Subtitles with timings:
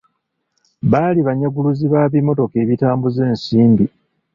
[0.91, 3.85] Baali banyaguluzi ba bimotoka ebitambuza ensimbi.